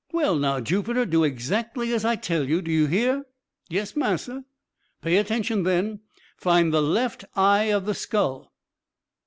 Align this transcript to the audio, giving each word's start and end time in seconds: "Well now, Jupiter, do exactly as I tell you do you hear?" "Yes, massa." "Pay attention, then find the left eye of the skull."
"Well 0.11 0.35
now, 0.37 0.59
Jupiter, 0.59 1.05
do 1.05 1.23
exactly 1.23 1.93
as 1.93 2.03
I 2.05 2.15
tell 2.15 2.49
you 2.49 2.63
do 2.63 2.71
you 2.71 2.87
hear?" 2.87 3.23
"Yes, 3.69 3.95
massa." 3.95 4.45
"Pay 5.03 5.17
attention, 5.17 5.61
then 5.61 5.99
find 6.35 6.73
the 6.73 6.81
left 6.81 7.23
eye 7.35 7.65
of 7.65 7.85
the 7.85 7.93
skull." 7.93 8.51